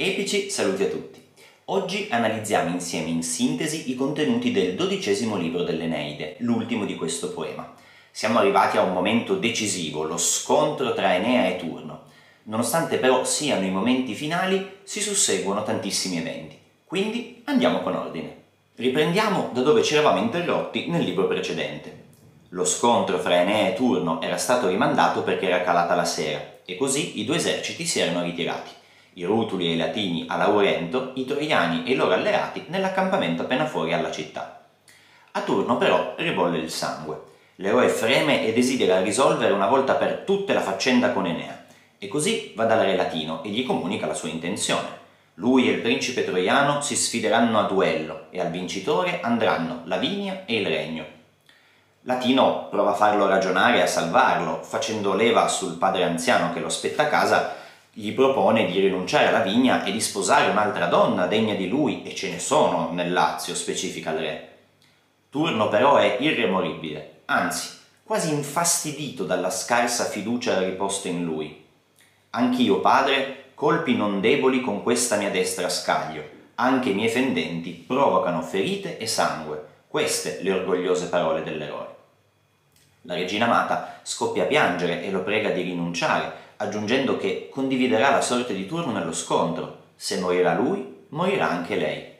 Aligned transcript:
Epici 0.00 0.48
saluti 0.48 0.84
a 0.84 0.86
tutti. 0.86 1.20
Oggi 1.64 2.06
analizziamo 2.08 2.70
insieme 2.70 3.08
in 3.08 3.24
sintesi 3.24 3.90
i 3.90 3.96
contenuti 3.96 4.52
del 4.52 4.76
dodicesimo 4.76 5.36
libro 5.36 5.64
dell'Eneide, 5.64 6.36
l'ultimo 6.38 6.84
di 6.84 6.94
questo 6.94 7.32
poema. 7.32 7.74
Siamo 8.12 8.38
arrivati 8.38 8.76
a 8.76 8.82
un 8.82 8.92
momento 8.92 9.34
decisivo, 9.34 10.04
lo 10.04 10.16
scontro 10.16 10.94
tra 10.94 11.16
Enea 11.16 11.48
e 11.48 11.56
Turno. 11.56 12.02
Nonostante 12.44 12.98
però 12.98 13.24
siano 13.24 13.66
i 13.66 13.72
momenti 13.72 14.14
finali, 14.14 14.76
si 14.84 15.00
susseguono 15.00 15.64
tantissimi 15.64 16.18
eventi. 16.18 16.56
Quindi 16.84 17.42
andiamo 17.46 17.80
con 17.80 17.96
ordine. 17.96 18.36
Riprendiamo 18.76 19.50
da 19.52 19.62
dove 19.62 19.82
ci 19.82 19.94
eravamo 19.94 20.20
interrotti 20.20 20.86
nel 20.86 21.02
libro 21.02 21.26
precedente. 21.26 22.04
Lo 22.50 22.64
scontro 22.64 23.18
fra 23.18 23.40
Enea 23.40 23.70
e 23.70 23.74
Turno 23.74 24.20
era 24.20 24.36
stato 24.36 24.68
rimandato 24.68 25.24
perché 25.24 25.46
era 25.46 25.64
calata 25.64 25.96
la 25.96 26.04
sera 26.04 26.60
e 26.64 26.76
così 26.76 27.18
i 27.18 27.24
due 27.24 27.34
eserciti 27.34 27.84
si 27.84 27.98
erano 27.98 28.22
ritirati 28.22 28.76
i 29.18 29.24
Rutuli 29.24 29.66
e 29.66 29.72
i 29.72 29.76
Latini 29.76 30.26
a 30.28 30.36
Laurento, 30.36 31.10
i 31.14 31.24
Troiani 31.24 31.84
e 31.84 31.90
i 31.90 31.94
loro 31.96 32.14
alleati 32.14 32.66
nell'accampamento 32.68 33.42
appena 33.42 33.66
fuori 33.66 33.92
alla 33.92 34.12
città. 34.12 34.64
A 35.32 35.40
turno 35.42 35.76
però 35.76 36.14
ribolle 36.16 36.58
il 36.58 36.70
sangue. 36.70 37.22
L'eroe 37.56 37.88
freme 37.88 38.46
e 38.46 38.52
desidera 38.52 39.00
risolvere 39.00 39.52
una 39.52 39.66
volta 39.66 39.94
per 39.94 40.22
tutte 40.24 40.52
la 40.52 40.60
faccenda 40.60 41.10
con 41.10 41.26
Enea, 41.26 41.64
e 41.98 42.06
così 42.06 42.52
va 42.54 42.64
dal 42.64 42.78
re 42.78 42.94
latino 42.94 43.42
e 43.42 43.48
gli 43.48 43.66
comunica 43.66 44.06
la 44.06 44.14
sua 44.14 44.28
intenzione. 44.28 44.96
Lui 45.34 45.68
e 45.68 45.72
il 45.72 45.80
principe 45.80 46.24
troiano 46.24 46.80
si 46.80 46.94
sfideranno 46.94 47.58
a 47.58 47.64
duello 47.64 48.26
e 48.30 48.40
al 48.40 48.50
vincitore 48.50 49.18
andranno 49.20 49.82
Lavinia 49.84 50.44
e 50.46 50.60
il 50.60 50.66
regno. 50.66 51.04
Latino 52.02 52.68
prova 52.70 52.92
a 52.92 52.94
farlo 52.94 53.26
ragionare 53.26 53.78
e 53.78 53.82
a 53.82 53.86
salvarlo, 53.88 54.62
facendo 54.62 55.14
leva 55.14 55.48
sul 55.48 55.76
padre 55.76 56.04
anziano 56.04 56.52
che 56.52 56.60
lo 56.60 56.66
aspetta 56.66 57.02
a 57.02 57.08
casa 57.08 57.57
gli 57.98 58.12
propone 58.12 58.66
di 58.66 58.78
rinunciare 58.78 59.26
alla 59.26 59.40
vigna 59.40 59.82
e 59.82 59.90
di 59.90 60.00
sposare 60.00 60.50
un'altra 60.50 60.86
donna 60.86 61.26
degna 61.26 61.54
di 61.54 61.68
lui, 61.68 62.04
e 62.04 62.14
ce 62.14 62.30
ne 62.30 62.38
sono 62.38 62.92
nel 62.92 63.12
Lazio, 63.12 63.56
specifica 63.56 64.12
il 64.12 64.18
re. 64.18 64.48
Turno 65.30 65.68
però 65.68 65.96
è 65.96 66.18
irremoribile, 66.20 67.22
anzi, 67.24 67.76
quasi 68.04 68.32
infastidito 68.32 69.24
dalla 69.24 69.50
scarsa 69.50 70.04
fiducia 70.04 70.60
riposta 70.60 71.08
in 71.08 71.24
lui. 71.24 71.64
Anch'io, 72.30 72.78
padre, 72.78 73.46
colpi 73.54 73.96
non 73.96 74.20
deboli 74.20 74.60
con 74.60 74.84
questa 74.84 75.16
mia 75.16 75.30
destra 75.30 75.68
scaglio, 75.68 76.22
anche 76.54 76.90
i 76.90 76.94
miei 76.94 77.08
fendenti 77.08 77.72
provocano 77.84 78.42
ferite 78.42 78.96
e 78.98 79.08
sangue, 79.08 79.66
queste 79.88 80.38
le 80.42 80.52
orgogliose 80.52 81.08
parole 81.08 81.42
dell'eroe. 81.42 81.96
La 83.02 83.14
regina 83.14 83.46
amata 83.46 83.98
scoppia 84.04 84.44
a 84.44 84.46
piangere 84.46 85.02
e 85.02 85.10
lo 85.10 85.24
prega 85.24 85.50
di 85.50 85.62
rinunciare, 85.62 86.46
aggiungendo 86.58 87.16
che 87.16 87.48
condividerà 87.50 88.10
la 88.10 88.20
sorte 88.20 88.54
di 88.54 88.66
turno 88.66 88.92
nello 88.92 89.12
scontro. 89.12 89.86
Se 89.96 90.18
morirà 90.18 90.54
lui, 90.54 91.04
morirà 91.08 91.48
anche 91.50 91.76
lei. 91.76 92.16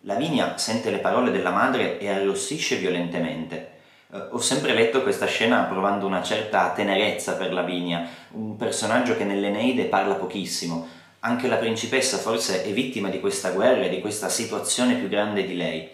Lavinia 0.00 0.58
sente 0.58 0.90
le 0.90 0.98
parole 0.98 1.30
della 1.30 1.50
madre 1.50 1.98
e 1.98 2.08
arrossisce 2.08 2.76
violentemente. 2.76 3.70
Eh, 4.12 4.18
ho 4.30 4.38
sempre 4.38 4.74
letto 4.74 5.02
questa 5.02 5.26
scena 5.26 5.62
provando 5.62 6.06
una 6.06 6.22
certa 6.22 6.70
tenerezza 6.72 7.34
per 7.34 7.52
Lavinia, 7.52 8.08
un 8.32 8.56
personaggio 8.56 9.16
che 9.16 9.24
nell'Eneide 9.24 9.84
parla 9.84 10.14
pochissimo. 10.14 10.88
Anche 11.20 11.46
la 11.46 11.56
principessa 11.56 12.18
forse 12.18 12.64
è 12.64 12.72
vittima 12.72 13.08
di 13.08 13.20
questa 13.20 13.50
guerra 13.50 13.84
e 13.84 13.88
di 13.88 14.00
questa 14.00 14.28
situazione 14.28 14.96
più 14.96 15.08
grande 15.08 15.46
di 15.46 15.56
lei. 15.56 15.88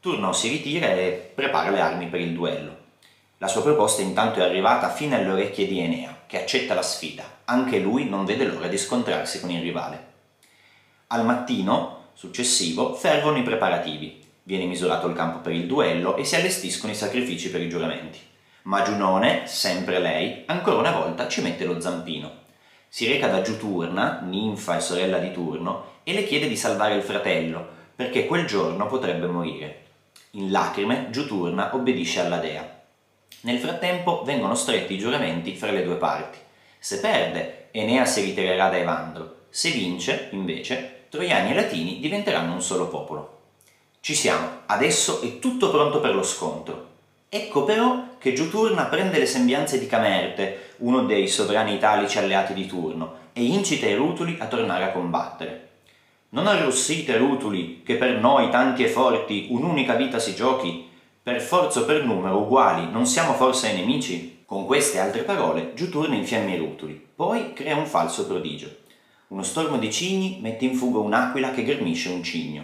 Turno 0.00 0.32
si 0.32 0.48
ritira 0.48 0.86
e 0.86 1.32
prepara 1.34 1.70
le 1.70 1.80
armi 1.80 2.06
per 2.06 2.20
il 2.20 2.32
duello. 2.32 2.76
La 3.38 3.46
sua 3.46 3.62
proposta 3.62 4.00
intanto 4.00 4.40
è 4.40 4.42
arrivata 4.42 4.88
fino 4.88 5.16
alle 5.16 5.30
orecchie 5.30 5.66
di 5.66 5.80
Enea, 5.80 6.13
che 6.26 6.40
accetta 6.40 6.74
la 6.74 6.82
sfida. 6.82 7.24
Anche 7.44 7.78
lui 7.78 8.08
non 8.08 8.24
vede 8.24 8.44
l'ora 8.44 8.68
di 8.68 8.78
scontrarsi 8.78 9.40
con 9.40 9.50
il 9.50 9.62
rivale. 9.62 10.12
Al 11.08 11.24
mattino 11.24 12.08
successivo 12.14 12.94
fervono 12.94 13.38
i 13.38 13.42
preparativi. 13.42 14.22
Viene 14.42 14.64
misurato 14.64 15.06
il 15.06 15.14
campo 15.14 15.38
per 15.38 15.52
il 15.52 15.66
duello 15.66 16.16
e 16.16 16.24
si 16.24 16.36
allestiscono 16.36 16.92
i 16.92 16.96
sacrifici 16.96 17.50
per 17.50 17.60
i 17.60 17.68
giuramenti. 17.68 18.18
Ma 18.62 18.82
Giunone, 18.82 19.46
sempre 19.46 19.98
lei, 19.98 20.44
ancora 20.46 20.78
una 20.78 20.92
volta 20.92 21.28
ci 21.28 21.42
mette 21.42 21.64
lo 21.64 21.80
zampino. 21.80 22.42
Si 22.88 23.06
reca 23.06 23.28
da 23.28 23.42
Giuturna, 23.42 24.20
ninfa 24.22 24.76
e 24.76 24.80
sorella 24.80 25.18
di 25.18 25.32
Turno, 25.32 25.92
e 26.02 26.12
le 26.12 26.24
chiede 26.24 26.48
di 26.48 26.56
salvare 26.56 26.94
il 26.94 27.02
fratello, 27.02 27.66
perché 27.94 28.26
quel 28.26 28.46
giorno 28.46 28.86
potrebbe 28.86 29.26
morire. 29.26 29.82
In 30.32 30.50
lacrime, 30.50 31.08
Giuturna 31.10 31.74
obbedisce 31.74 32.20
alla 32.20 32.38
dea. 32.38 32.73
Nel 33.44 33.58
frattempo 33.58 34.22
vengono 34.24 34.54
stretti 34.54 34.94
i 34.94 34.98
giuramenti 34.98 35.54
fra 35.54 35.70
le 35.70 35.84
due 35.84 35.96
parti. 35.96 36.38
Se 36.78 36.98
perde, 36.98 37.66
Enea 37.72 38.06
si 38.06 38.22
ritirerà 38.22 38.70
da 38.70 38.78
Evandro. 38.78 39.42
Se 39.50 39.70
vince, 39.70 40.28
invece, 40.32 41.04
Troiani 41.10 41.50
e 41.50 41.54
Latini 41.54 42.00
diventeranno 42.00 42.54
un 42.54 42.62
solo 42.62 42.88
popolo. 42.88 43.40
Ci 44.00 44.14
siamo, 44.14 44.48
adesso 44.66 45.20
è 45.20 45.38
tutto 45.40 45.70
pronto 45.70 46.00
per 46.00 46.14
lo 46.14 46.22
scontro. 46.22 46.92
Ecco 47.28 47.64
però 47.64 48.16
che 48.18 48.32
Giuturna 48.32 48.84
prende 48.84 49.18
le 49.18 49.26
sembianze 49.26 49.78
di 49.78 49.86
Camerte, 49.86 50.76
uno 50.78 51.02
dei 51.02 51.28
sovrani 51.28 51.74
italici 51.74 52.16
alleati 52.16 52.54
di 52.54 52.66
turno, 52.66 53.14
e 53.34 53.42
incita 53.44 53.86
i 53.86 53.94
Rutuli 53.94 54.36
a 54.40 54.46
tornare 54.46 54.84
a 54.84 54.92
combattere. 54.92 55.68
Non 56.30 56.46
arrossite, 56.46 57.18
Rutuli, 57.18 57.82
che 57.84 57.96
per 57.96 58.18
noi 58.18 58.48
tanti 58.48 58.84
e 58.84 58.88
forti 58.88 59.48
un'unica 59.50 59.96
vita 59.96 60.18
si 60.18 60.34
giochi, 60.34 60.92
per 61.24 61.40
forza 61.40 61.80
o 61.80 61.84
per 61.86 62.04
numero 62.04 62.42
uguali, 62.42 62.90
non 62.90 63.06
siamo 63.06 63.32
forse 63.32 63.72
nemici? 63.72 64.42
Con 64.44 64.66
queste 64.66 64.98
altre 64.98 65.22
parole, 65.22 65.72
Giuturno 65.72 66.14
infiamma 66.14 66.52
i 66.52 66.58
rutuli, 66.58 67.02
poi 67.14 67.54
crea 67.54 67.76
un 67.76 67.86
falso 67.86 68.26
prodigio. 68.26 68.68
Uno 69.28 69.42
stormo 69.42 69.78
di 69.78 69.90
cigni 69.90 70.40
mette 70.42 70.66
in 70.66 70.74
fuga 70.74 70.98
un'aquila 70.98 71.52
che 71.52 71.64
ghermisce 71.64 72.10
un 72.10 72.22
cigno. 72.22 72.62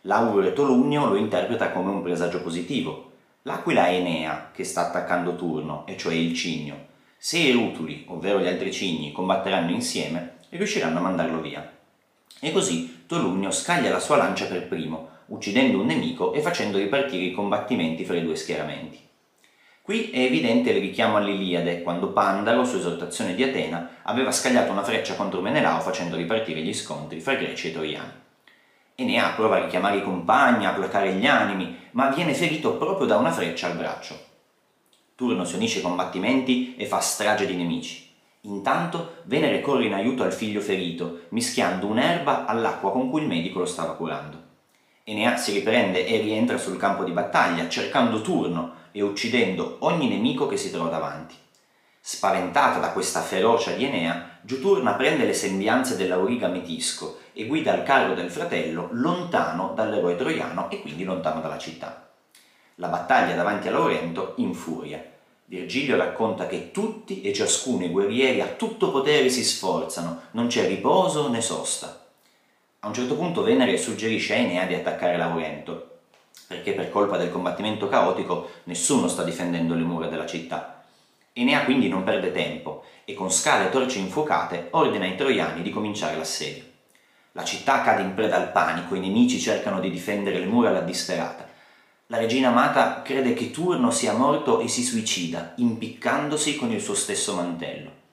L'augure 0.00 0.52
Tolunio 0.52 1.06
lo 1.06 1.14
interpreta 1.14 1.70
come 1.70 1.92
un 1.92 2.02
presagio 2.02 2.42
positivo. 2.42 3.12
L'aquila 3.42 3.86
è 3.86 3.94
Enea, 3.94 4.50
che 4.52 4.64
sta 4.64 4.88
attaccando 4.88 5.36
Turno, 5.36 5.86
e 5.86 5.96
cioè 5.96 6.14
il 6.14 6.34
cigno. 6.34 6.86
Se 7.16 7.38
i 7.38 7.52
rutuli, 7.52 8.04
ovvero 8.08 8.40
gli 8.40 8.48
altri 8.48 8.72
cigni, 8.72 9.12
combatteranno 9.12 9.70
insieme, 9.70 10.38
riusciranno 10.48 10.98
a 10.98 11.02
mandarlo 11.02 11.40
via. 11.40 11.72
E 12.40 12.50
così 12.50 13.04
Tolunio 13.06 13.52
scaglia 13.52 13.90
la 13.90 14.00
sua 14.00 14.16
lancia 14.16 14.46
per 14.46 14.66
primo, 14.66 15.14
uccidendo 15.26 15.80
un 15.80 15.86
nemico 15.86 16.32
e 16.32 16.40
facendo 16.40 16.78
ripartire 16.78 17.24
i 17.24 17.32
combattimenti 17.32 18.04
fra 18.04 18.16
i 18.16 18.22
due 18.22 18.36
schieramenti. 18.36 19.04
Qui 19.82 20.10
è 20.10 20.18
evidente 20.18 20.70
il 20.70 20.80
richiamo 20.80 21.16
all'Iliade, 21.16 21.82
quando 21.82 22.08
Pandaro, 22.08 22.64
su 22.64 22.76
esortazione 22.76 23.36
di 23.36 23.44
Atena, 23.44 23.98
aveva 24.02 24.32
scagliato 24.32 24.72
una 24.72 24.82
freccia 24.82 25.14
contro 25.14 25.40
Menelao 25.40 25.80
facendo 25.80 26.16
ripartire 26.16 26.60
gli 26.60 26.74
scontri 26.74 27.20
fra 27.20 27.34
greci 27.34 27.68
e 27.68 27.72
troiani. 27.72 28.10
Enea 28.96 29.28
prova 29.36 29.58
a 29.58 29.64
richiamare 29.64 29.98
i 29.98 30.02
compagni, 30.02 30.66
a 30.66 30.72
placare 30.72 31.12
gli 31.12 31.26
animi, 31.26 31.76
ma 31.92 32.08
viene 32.08 32.34
ferito 32.34 32.74
proprio 32.74 33.06
da 33.06 33.16
una 33.16 33.30
freccia 33.30 33.68
al 33.68 33.76
braccio. 33.76 34.18
Turno 35.14 35.44
si 35.44 35.54
unisce 35.54 35.76
ai 35.76 35.84
combattimenti 35.84 36.74
e 36.76 36.86
fa 36.86 36.98
strage 36.98 37.46
di 37.46 37.54
nemici. 37.54 38.10
Intanto 38.40 39.18
Venere 39.24 39.60
corre 39.60 39.84
in 39.84 39.94
aiuto 39.94 40.22
al 40.22 40.32
figlio 40.32 40.60
ferito, 40.60 41.26
mischiando 41.28 41.86
un'erba 41.86 42.44
all'acqua 42.46 42.90
con 42.90 43.08
cui 43.08 43.22
il 43.22 43.28
medico 43.28 43.60
lo 43.60 43.66
stava 43.66 43.94
curando. 43.94 44.45
Enea 45.08 45.36
si 45.36 45.52
riprende 45.52 46.04
e 46.04 46.18
rientra 46.18 46.58
sul 46.58 46.76
campo 46.78 47.04
di 47.04 47.12
battaglia, 47.12 47.68
cercando 47.68 48.22
Turno 48.22 48.72
e 48.90 49.02
uccidendo 49.02 49.76
ogni 49.82 50.08
nemico 50.08 50.48
che 50.48 50.56
si 50.56 50.68
trova 50.72 50.88
davanti. 50.88 51.36
Spaventata 52.00 52.80
da 52.80 52.90
questa 52.90 53.20
ferocia 53.20 53.70
di 53.70 53.84
Enea, 53.84 54.40
Giuturna 54.42 54.94
prende 54.94 55.24
le 55.24 55.32
sembianze 55.32 55.96
dell'auriga 55.96 56.48
Metisco 56.48 57.20
e 57.34 57.46
guida 57.46 57.72
il 57.76 57.84
carro 57.84 58.14
del 58.14 58.32
fratello 58.32 58.88
lontano 58.90 59.74
dall'eroe 59.76 60.16
troiano 60.16 60.68
e 60.70 60.80
quindi 60.80 61.04
lontano 61.04 61.40
dalla 61.40 61.58
città. 61.58 62.08
La 62.74 62.88
battaglia 62.88 63.36
davanti 63.36 63.68
a 63.68 63.70
Laurento 63.70 64.32
infuria. 64.38 65.04
Virgilio 65.44 65.96
racconta 65.96 66.48
che 66.48 66.72
tutti 66.72 67.22
e 67.22 67.32
ciascuno 67.32 67.84
i 67.84 67.90
guerrieri 67.90 68.40
a 68.40 68.48
tutto 68.48 68.90
potere 68.90 69.28
si 69.28 69.44
sforzano, 69.44 70.22
non 70.32 70.48
c'è 70.48 70.66
riposo 70.66 71.30
né 71.30 71.40
sosta. 71.40 72.05
A 72.80 72.88
un 72.88 72.94
certo 72.94 73.16
punto 73.16 73.42
Venere 73.42 73.78
suggerisce 73.78 74.34
a 74.34 74.36
Enea 74.36 74.66
di 74.66 74.74
attaccare 74.74 75.16
Laurento, 75.16 75.98
perché 76.46 76.72
per 76.72 76.90
colpa 76.90 77.16
del 77.16 77.32
combattimento 77.32 77.88
caotico 77.88 78.50
nessuno 78.64 79.08
sta 79.08 79.24
difendendo 79.24 79.74
le 79.74 79.82
mura 79.82 80.06
della 80.06 80.26
città. 80.26 80.84
Enea 81.32 81.64
quindi 81.64 81.88
non 81.88 82.04
perde 82.04 82.32
tempo 82.32 82.84
e 83.04 83.14
con 83.14 83.30
scale 83.30 83.66
e 83.66 83.70
torce 83.70 83.98
infuocate 83.98 84.68
ordina 84.70 85.04
ai 85.04 85.16
troiani 85.16 85.62
di 85.62 85.70
cominciare 85.70 86.16
l'assedio. 86.16 86.64
La 87.32 87.44
città 87.44 87.82
cade 87.82 88.02
in 88.02 88.14
preda 88.14 88.36
al 88.36 88.52
panico, 88.52 88.94
i 88.94 89.00
nemici 89.00 89.38
cercano 89.38 89.80
di 89.80 89.90
difendere 89.90 90.38
le 90.38 90.46
mura 90.46 90.68
alla 90.68 90.80
disperata. 90.80 91.46
La 92.06 92.18
regina 92.18 92.48
amata 92.48 93.02
crede 93.02 93.34
che 93.34 93.50
Turno 93.50 93.90
sia 93.90 94.12
morto 94.12 94.60
e 94.60 94.68
si 94.68 94.82
suicida, 94.82 95.54
impiccandosi 95.56 96.56
con 96.56 96.70
il 96.70 96.80
suo 96.80 96.94
stesso 96.94 97.34
mantello. 97.34 98.04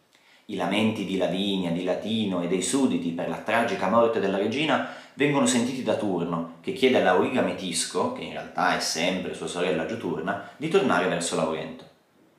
I 0.46 0.56
lamenti 0.56 1.06
di 1.06 1.16
Lavinia, 1.16 1.72
di 1.72 1.86
Latino 1.86 2.42
e 2.42 2.48
dei 2.48 2.62
sudditi 2.62 3.12
per 3.12 3.30
la 3.30 3.38
tragica 3.38 3.88
morte 3.88 4.20
della 4.20 4.38
regina 4.38 4.90
vengono 5.14 5.46
sentiti 5.46 5.84
da 5.84 5.96
Turno, 5.96 6.56
che 6.60 6.74
chiede 6.74 7.00
a 7.00 7.04
Lauriga 7.04 7.42
Metisco, 7.42 8.12
che 8.12 8.24
in 8.24 8.32
realtà 8.32 8.76
è 8.76 8.80
sempre 8.82 9.34
sua 9.34 9.48
sorella 9.48 9.86
Giuturna, 9.86 10.50
di 10.58 10.68
tornare 10.68 11.08
verso 11.08 11.38
Laurento. 11.38 11.86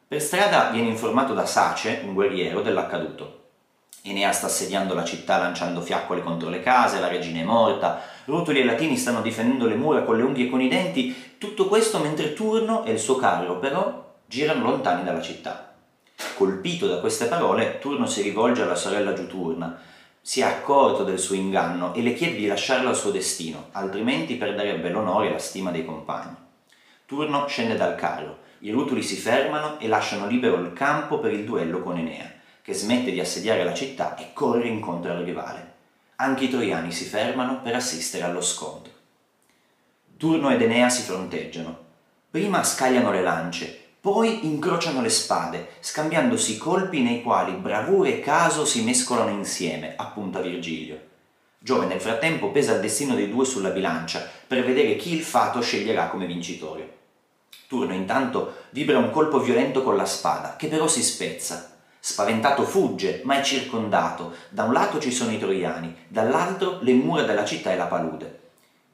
Per 0.06 0.20
strada 0.20 0.68
viene 0.70 0.88
informato 0.88 1.32
da 1.32 1.46
Sace, 1.46 2.02
un 2.04 2.12
guerriero, 2.12 2.60
dell'accaduto. 2.60 3.40
Enea 4.02 4.32
sta 4.32 4.46
assediando 4.46 4.92
la 4.92 5.04
città 5.04 5.38
lanciando 5.38 5.80
fiaccole 5.80 6.22
contro 6.22 6.50
le 6.50 6.60
case, 6.60 7.00
la 7.00 7.08
regina 7.08 7.40
è 7.40 7.44
morta, 7.44 8.02
Rutuli 8.26 8.60
e 8.60 8.64
Latini 8.64 8.98
stanno 8.98 9.22
difendendo 9.22 9.66
le 9.66 9.76
mura 9.76 10.02
con 10.02 10.18
le 10.18 10.24
unghie 10.24 10.46
e 10.46 10.50
con 10.50 10.60
i 10.60 10.68
denti, 10.68 11.36
tutto 11.38 11.68
questo 11.68 12.00
mentre 12.00 12.34
Turno 12.34 12.84
e 12.84 12.92
il 12.92 12.98
suo 12.98 13.16
carro 13.16 13.58
però 13.58 14.14
girano 14.26 14.64
lontani 14.64 15.04
dalla 15.04 15.22
città. 15.22 15.73
Colpito 16.34 16.86
da 16.86 17.00
queste 17.00 17.26
parole, 17.26 17.78
Turno 17.78 18.06
si 18.06 18.22
rivolge 18.22 18.62
alla 18.62 18.74
sorella 18.74 19.12
Giuturna, 19.12 19.80
si 20.20 20.40
è 20.40 20.44
accorto 20.44 21.04
del 21.04 21.18
suo 21.18 21.34
inganno 21.34 21.94
e 21.94 22.02
le 22.02 22.14
chiede 22.14 22.36
di 22.36 22.46
lasciarlo 22.46 22.88
al 22.88 22.96
suo 22.96 23.10
destino, 23.10 23.68
altrimenti 23.72 24.36
perderebbe 24.36 24.90
l'onore 24.90 25.28
e 25.28 25.32
la 25.32 25.38
stima 25.38 25.70
dei 25.70 25.84
compagni. 25.84 26.34
Turno 27.06 27.46
scende 27.46 27.76
dal 27.76 27.94
carro, 27.94 28.38
i 28.60 28.70
Rutuli 28.70 29.02
si 29.02 29.16
fermano 29.16 29.78
e 29.78 29.88
lasciano 29.88 30.26
libero 30.26 30.58
il 30.58 30.72
campo 30.72 31.18
per 31.18 31.32
il 31.32 31.44
duello 31.44 31.80
con 31.80 31.98
Enea 31.98 32.42
che 32.64 32.72
smette 32.72 33.10
di 33.10 33.20
assediare 33.20 33.62
la 33.62 33.74
città 33.74 34.16
e 34.16 34.32
corre 34.32 34.68
incontro 34.68 35.12
al 35.12 35.22
rivale. 35.22 35.72
Anche 36.16 36.44
i 36.44 36.48
troiani 36.48 36.92
si 36.92 37.04
fermano 37.04 37.60
per 37.60 37.74
assistere 37.74 38.24
allo 38.24 38.40
scontro. 38.40 38.90
Turno 40.16 40.48
ed 40.48 40.62
Enea 40.62 40.88
si 40.88 41.02
fronteggiano. 41.02 41.78
Prima 42.30 42.64
scagliano 42.64 43.10
le 43.10 43.20
lance, 43.20 43.83
poi 44.04 44.44
incrociano 44.44 45.00
le 45.00 45.08
spade, 45.08 45.68
scambiandosi 45.80 46.58
colpi 46.58 47.00
nei 47.00 47.22
quali 47.22 47.52
bravura 47.54 48.10
e 48.10 48.20
caso 48.20 48.66
si 48.66 48.82
mescolano 48.82 49.30
insieme, 49.30 49.94
appunta 49.96 50.42
Virgilio. 50.42 51.00
Giove 51.58 51.86
nel 51.86 52.02
frattempo 52.02 52.50
pesa 52.50 52.74
il 52.74 52.82
destino 52.82 53.14
dei 53.14 53.30
due 53.30 53.46
sulla 53.46 53.70
bilancia 53.70 54.28
per 54.46 54.62
vedere 54.62 54.96
chi 54.96 55.14
il 55.14 55.22
fato 55.22 55.62
sceglierà 55.62 56.08
come 56.08 56.26
vincitore. 56.26 56.96
Turno 57.66 57.94
intanto 57.94 58.64
vibra 58.72 58.98
un 58.98 59.10
colpo 59.10 59.40
violento 59.40 59.82
con 59.82 59.96
la 59.96 60.04
spada, 60.04 60.56
che 60.56 60.66
però 60.66 60.86
si 60.86 61.02
spezza, 61.02 61.72
Spaventato 61.98 62.64
fugge, 62.64 63.22
ma 63.24 63.38
è 63.38 63.42
circondato. 63.42 64.34
Da 64.50 64.64
un 64.64 64.74
lato 64.74 65.00
ci 65.00 65.10
sono 65.10 65.30
i 65.30 65.38
troiani, 65.38 65.96
dall'altro 66.08 66.80
le 66.82 66.92
mura 66.92 67.22
della 67.22 67.46
città 67.46 67.72
e 67.72 67.76
la 67.76 67.86
palude. 67.86 68.40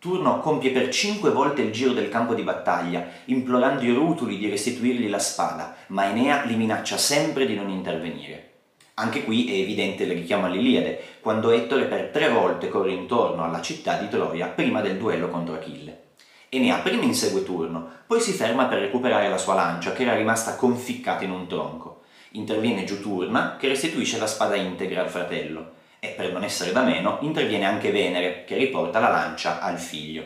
Turno 0.01 0.41
compie 0.41 0.71
per 0.71 0.89
cinque 0.89 1.29
volte 1.29 1.61
il 1.61 1.73
giro 1.73 1.93
del 1.93 2.09
campo 2.09 2.33
di 2.33 2.41
battaglia, 2.41 3.07
implorando 3.27 3.83
i 3.83 3.93
rutuli 3.93 4.39
di 4.39 4.49
restituirgli 4.49 5.11
la 5.11 5.19
spada, 5.19 5.77
ma 5.89 6.09
Enea 6.09 6.45
li 6.45 6.57
minaccia 6.57 6.97
sempre 6.97 7.45
di 7.45 7.55
non 7.55 7.69
intervenire. 7.69 8.49
Anche 8.95 9.25
qui 9.25 9.51
è 9.51 9.61
evidente 9.61 10.05
il 10.05 10.13
richiamo 10.13 10.47
all'Iliade, 10.47 10.99
quando 11.21 11.51
Ettore 11.51 11.85
per 11.85 12.09
tre 12.09 12.31
volte 12.31 12.71
corre 12.71 12.93
intorno 12.93 13.45
alla 13.45 13.61
città 13.61 13.99
di 13.99 14.09
Troia 14.09 14.47
prima 14.47 14.81
del 14.81 14.97
duello 14.97 15.29
contro 15.29 15.57
Achille. 15.57 16.05
Enea 16.49 16.79
prima 16.79 17.03
insegue 17.03 17.45
Turno, 17.45 17.87
poi 18.07 18.23
si 18.23 18.33
ferma 18.33 18.69
per 18.69 18.79
recuperare 18.79 19.29
la 19.29 19.37
sua 19.37 19.53
lancia 19.53 19.93
che 19.93 20.05
era 20.05 20.17
rimasta 20.17 20.57
conficcata 20.57 21.25
in 21.25 21.31
un 21.31 21.47
tronco. 21.47 22.05
Interviene 22.31 22.85
Giuturna 22.85 23.57
che 23.59 23.69
restituisce 23.69 24.19
la 24.19 24.27
spada 24.27 24.57
integra 24.57 25.03
al 25.03 25.11
fratello 25.11 25.79
e 26.01 26.09
per 26.09 26.33
non 26.33 26.43
essere 26.43 26.73
da 26.73 26.83
meno 26.83 27.19
interviene 27.21 27.67
anche 27.67 27.91
Venere 27.91 28.45
che 28.45 28.57
riporta 28.57 28.99
la 28.99 29.11
lancia 29.11 29.61
al 29.61 29.79
figlio. 29.79 30.25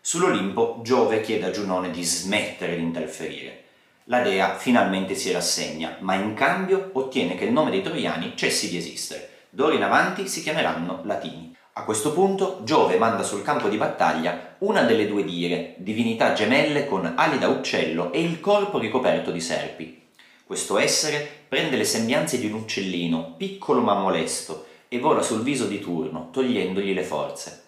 Sull'Olimpo 0.00 0.80
Giove 0.82 1.22
chiede 1.22 1.46
a 1.46 1.50
Giunone 1.50 1.90
di 1.90 2.04
smettere 2.04 2.76
di 2.76 2.82
interferire. 2.82 3.62
La 4.04 4.20
dea 4.20 4.54
finalmente 4.56 5.14
si 5.14 5.32
rassegna, 5.32 5.96
ma 6.00 6.14
in 6.14 6.34
cambio 6.34 6.90
ottiene 6.92 7.34
che 7.34 7.46
il 7.46 7.52
nome 7.52 7.70
dei 7.70 7.82
troiani 7.82 8.34
cessi 8.36 8.68
di 8.68 8.76
esistere. 8.76 9.30
D'ora 9.48 9.74
in 9.74 9.82
avanti 9.82 10.28
si 10.28 10.42
chiameranno 10.42 11.00
Latini. 11.04 11.56
A 11.76 11.84
questo 11.84 12.12
punto 12.12 12.60
Giove 12.64 12.98
manda 12.98 13.22
sul 13.22 13.42
campo 13.42 13.68
di 13.68 13.78
battaglia 13.78 14.56
una 14.58 14.82
delle 14.82 15.08
due 15.08 15.24
dire, 15.24 15.74
divinità 15.78 16.34
gemelle 16.34 16.86
con 16.86 17.14
ali 17.16 17.38
da 17.38 17.48
uccello 17.48 18.12
e 18.12 18.22
il 18.22 18.40
corpo 18.40 18.78
ricoperto 18.78 19.30
di 19.30 19.40
serpi, 19.40 20.02
questo 20.46 20.76
essere 20.76 21.26
prende 21.48 21.78
le 21.78 21.84
sembianze 21.84 22.38
di 22.38 22.44
un 22.44 22.52
uccellino, 22.52 23.34
piccolo 23.38 23.80
ma 23.80 23.94
molesto, 23.94 24.66
e 24.94 25.00
vola 25.00 25.22
sul 25.22 25.42
viso 25.42 25.66
di 25.66 25.80
Turno, 25.80 26.28
togliendogli 26.30 26.94
le 26.94 27.02
forze. 27.02 27.62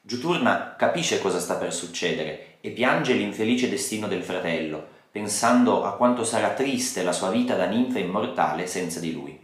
Giuturna 0.00 0.74
capisce 0.76 1.20
cosa 1.20 1.38
sta 1.38 1.54
per 1.54 1.72
succedere 1.72 2.56
e 2.60 2.70
piange 2.70 3.12
l'infelice 3.12 3.68
destino 3.68 4.08
del 4.08 4.24
fratello, 4.24 4.84
pensando 5.12 5.84
a 5.84 5.94
quanto 5.94 6.24
sarà 6.24 6.54
triste 6.54 7.04
la 7.04 7.12
sua 7.12 7.30
vita 7.30 7.54
da 7.54 7.66
ninfa 7.66 8.00
immortale 8.00 8.66
senza 8.66 8.98
di 8.98 9.12
lui. 9.12 9.38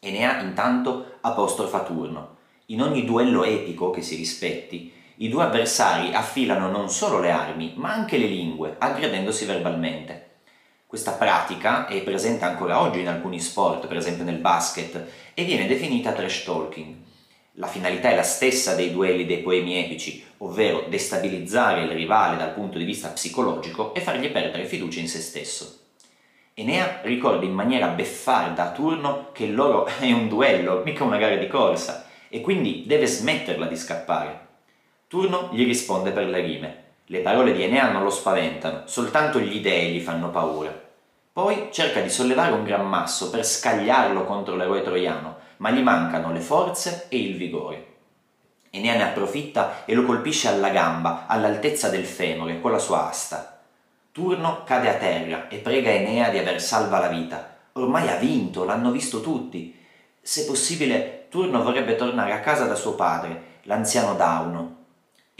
Enea 0.00 0.42
intanto 0.42 1.16
apostrofa 1.22 1.82
Turno. 1.82 2.36
In 2.66 2.82
ogni 2.82 3.06
duello 3.06 3.42
epico 3.44 3.88
che 3.88 4.02
si 4.02 4.14
rispetti, 4.14 4.92
i 5.16 5.30
due 5.30 5.44
avversari 5.44 6.12
affilano 6.12 6.70
non 6.70 6.90
solo 6.90 7.20
le 7.20 7.30
armi, 7.30 7.72
ma 7.76 7.90
anche 7.90 8.18
le 8.18 8.26
lingue, 8.26 8.76
aggredendosi 8.78 9.46
verbalmente. 9.46 10.27
Questa 10.88 11.12
pratica 11.12 11.86
è 11.86 12.00
presente 12.00 12.46
ancora 12.46 12.80
oggi 12.80 13.00
in 13.00 13.08
alcuni 13.08 13.40
sport, 13.40 13.88
per 13.88 13.98
esempio 13.98 14.24
nel 14.24 14.38
basket, 14.38 15.06
e 15.34 15.44
viene 15.44 15.66
definita 15.66 16.12
trash 16.12 16.44
talking. 16.44 16.94
La 17.56 17.66
finalità 17.66 18.08
è 18.08 18.14
la 18.14 18.22
stessa 18.22 18.74
dei 18.74 18.90
duelli 18.90 19.26
dei 19.26 19.40
poemi 19.40 19.84
epici, 19.84 20.24
ovvero 20.38 20.86
destabilizzare 20.88 21.82
il 21.82 21.90
rivale 21.90 22.38
dal 22.38 22.54
punto 22.54 22.78
di 22.78 22.84
vista 22.84 23.08
psicologico 23.08 23.92
e 23.92 24.00
fargli 24.00 24.30
perdere 24.30 24.64
fiducia 24.64 25.00
in 25.00 25.08
se 25.08 25.20
stesso. 25.20 25.80
Enea 26.54 27.00
ricorda 27.02 27.44
in 27.44 27.52
maniera 27.52 27.88
beffarda 27.88 28.68
a 28.68 28.72
turno 28.72 29.28
che 29.32 29.44
il 29.44 29.54
loro 29.54 29.84
è 30.00 30.10
un 30.10 30.26
duello, 30.26 30.80
mica 30.86 31.04
una 31.04 31.18
gara 31.18 31.36
di 31.36 31.48
corsa, 31.48 32.08
e 32.30 32.40
quindi 32.40 32.84
deve 32.86 33.06
smetterla 33.06 33.66
di 33.66 33.76
scappare. 33.76 34.46
Turno 35.06 35.50
gli 35.52 35.66
risponde 35.66 36.12
per 36.12 36.24
le 36.28 36.40
rime. 36.40 36.87
Le 37.10 37.20
parole 37.20 37.54
di 37.54 37.62
Enea 37.62 37.90
non 37.90 38.02
lo 38.02 38.10
spaventano, 38.10 38.82
soltanto 38.84 39.40
gli 39.40 39.62
dei 39.62 39.92
gli 39.92 40.00
fanno 40.00 40.28
paura. 40.28 40.70
Poi 41.32 41.68
cerca 41.72 42.00
di 42.00 42.10
sollevare 42.10 42.52
un 42.52 42.64
gran 42.64 42.86
masso 42.86 43.30
per 43.30 43.46
scagliarlo 43.46 44.24
contro 44.24 44.56
l'eroe 44.56 44.82
troiano, 44.82 45.36
ma 45.58 45.70
gli 45.70 45.80
mancano 45.80 46.32
le 46.32 46.40
forze 46.40 47.06
e 47.08 47.16
il 47.16 47.34
vigore. 47.38 47.86
Enea 48.68 48.96
ne 48.96 49.04
approfitta 49.04 49.86
e 49.86 49.94
lo 49.94 50.04
colpisce 50.04 50.48
alla 50.48 50.68
gamba, 50.68 51.24
all'altezza 51.26 51.88
del 51.88 52.04
femore, 52.04 52.60
con 52.60 52.72
la 52.72 52.78
sua 52.78 53.08
asta. 53.08 53.58
Turno 54.12 54.64
cade 54.64 54.90
a 54.90 54.98
terra 54.98 55.48
e 55.48 55.56
prega 55.58 55.88
Enea 55.88 56.28
di 56.28 56.36
aver 56.36 56.60
salva 56.60 56.98
la 56.98 57.08
vita. 57.08 57.56
Ormai 57.72 58.10
ha 58.10 58.16
vinto, 58.16 58.64
l'hanno 58.64 58.90
visto 58.90 59.22
tutti. 59.22 59.74
Se 60.20 60.44
possibile, 60.44 61.28
Turno 61.30 61.62
vorrebbe 61.62 61.96
tornare 61.96 62.32
a 62.32 62.40
casa 62.40 62.66
da 62.66 62.74
suo 62.74 62.94
padre, 62.94 63.60
l'anziano 63.62 64.14
Dauno, 64.14 64.77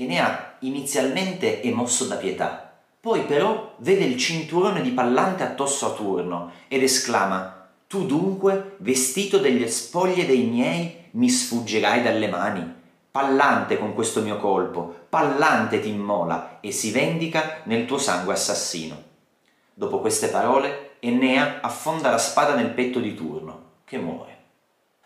Enea 0.00 0.58
inizialmente 0.60 1.60
è 1.60 1.70
mosso 1.70 2.04
da 2.04 2.14
pietà, 2.14 2.72
poi 3.00 3.22
però 3.22 3.74
vede 3.78 4.04
il 4.04 4.16
cinturone 4.16 4.80
di 4.80 4.92
Pallante 4.92 5.42
addosso 5.42 5.86
a 5.86 5.90
Turno 5.90 6.52
ed 6.68 6.84
esclama 6.84 7.68
Tu 7.88 8.06
dunque, 8.06 8.76
vestito 8.78 9.38
delle 9.38 9.66
spoglie 9.66 10.24
dei 10.24 10.44
miei, 10.44 11.08
mi 11.12 11.28
sfuggerai 11.28 12.00
dalle 12.00 12.28
mani? 12.28 12.74
Pallante 13.10 13.76
con 13.76 13.92
questo 13.92 14.20
mio 14.20 14.36
colpo, 14.36 15.06
Pallante 15.08 15.80
ti 15.80 15.88
immola 15.88 16.58
e 16.60 16.70
si 16.70 16.92
vendica 16.92 17.62
nel 17.64 17.84
tuo 17.84 17.98
sangue 17.98 18.34
assassino. 18.34 19.02
Dopo 19.74 19.98
queste 19.98 20.28
parole, 20.28 20.90
Enea 21.00 21.58
affonda 21.60 22.08
la 22.08 22.18
spada 22.18 22.54
nel 22.54 22.70
petto 22.70 23.00
di 23.00 23.16
Turno, 23.16 23.62
che 23.84 23.98
muore. 23.98 24.37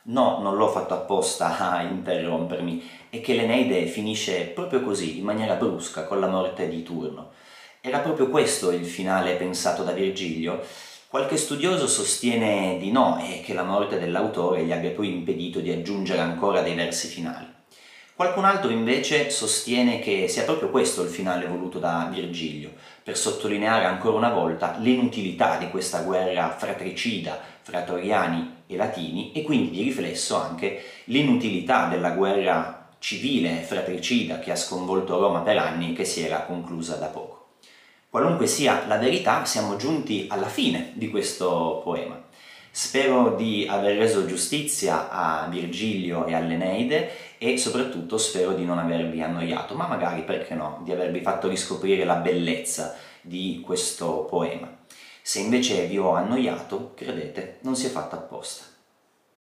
No, 0.05 0.41
non 0.41 0.57
l'ho 0.57 0.69
fatto 0.69 0.95
apposta 0.95 1.59
a 1.59 1.83
interrompermi, 1.87 2.83
è 3.09 3.21
che 3.21 3.35
l'Eneide 3.35 3.87
finisce 3.87 4.47
proprio 4.47 4.83
così, 4.83 5.19
in 5.19 5.25
maniera 5.25 5.55
brusca, 5.55 6.05
con 6.05 6.19
la 6.19 6.27
morte 6.27 6.69
di 6.69 6.83
Turno. 6.83 7.31
Era 7.81 7.99
proprio 7.99 8.29
questo 8.29 8.73
il 8.73 8.85
finale 8.85 9.35
pensato 9.35 9.85
da 9.85 9.93
Virgilio? 9.93 10.61
Qualche 11.07 11.37
studioso 11.37 11.87
sostiene 11.87 12.79
di 12.79 12.91
no 12.91 13.21
e 13.23 13.43
che 13.45 13.55
la 13.55 13.65
morte 13.65 13.99
dell'autore 13.99 14.65
gli 14.65 14.73
abbia 14.73 14.91
poi 14.91 15.13
impedito 15.13 15.61
di 15.61 15.71
aggiungere 15.71 16.21
ancora 16.21 16.63
dei 16.63 16.75
versi 16.75 17.07
finali. 17.07 17.47
Qualcun 18.15 18.45
altro 18.45 18.71
invece 18.71 19.31
sostiene 19.31 19.99
che 19.99 20.29
sia 20.29 20.45
proprio 20.45 20.71
questo 20.71 21.03
il 21.03 21.09
finale 21.09 21.47
voluto 21.47 21.79
da 21.79 22.09
Virgilio, 22.11 22.73
per 23.03 23.17
sottolineare 23.17 23.85
ancora 23.85 24.17
una 24.17 24.33
volta 24.33 24.77
l'inutilità 24.79 25.59
di 25.59 25.71
questa 25.71 26.03
guerra 26.03 26.51
fratricida 26.51 27.39
fra 27.63 27.83
Toriani 27.83 28.62
e 28.75 28.77
Latini 28.77 29.33
e 29.33 29.43
quindi 29.43 29.71
di 29.71 29.83
riflesso 29.83 30.37
anche 30.37 30.83
l'inutilità 31.05 31.89
della 31.89 32.11
guerra 32.11 32.89
civile 32.99 33.63
fratricida 33.63 34.39
che 34.39 34.53
ha 34.53 34.57
sconvolto 34.57 35.19
Roma 35.19 35.41
per 35.41 35.59
anni 35.59 35.91
e 35.91 35.93
che 35.95 36.05
si 36.05 36.23
era 36.23 36.43
conclusa 36.43 36.97
da 36.97 37.07
poco. 37.07 37.47
Qualunque 38.09 38.47
sia 38.47 38.85
la 38.87 38.99
verità, 38.99 39.45
siamo 39.45 39.77
giunti 39.77 40.27
alla 40.29 40.47
fine 40.47 40.93
di 40.95 41.09
questo 41.09 41.81
poema. 41.83 42.23
Spero 42.71 43.35
di 43.35 43.67
aver 43.69 43.97
reso 43.97 44.27
giustizia 44.27 45.11
a 45.11 45.49
Virgilio 45.49 46.27
e 46.27 46.35
all'Eneide 46.35 47.39
e 47.39 47.59
soprattutto 47.59 48.19
spero 48.19 48.53
di 48.53 48.65
non 48.65 48.79
avervi 48.79 49.21
annoiato, 49.21 49.75
ma 49.75 49.87
magari 49.87 50.23
perché 50.23 50.55
no, 50.55 50.81
di 50.85 50.93
avervi 50.93 51.21
fatto 51.21 51.49
riscoprire 51.49 52.05
la 52.05 52.15
bellezza 52.15 52.97
di 53.21 53.63
questo 53.65 54.27
poema. 54.29 54.82
Se 55.23 55.39
invece 55.39 55.87
vi 55.87 55.99
ho 55.99 56.15
annoiato, 56.15 56.95
credete, 56.95 57.59
non 57.63 57.77
si 57.77 57.87
è 57.87 57.91
fatto 57.91 58.17
apposta. 58.17 58.72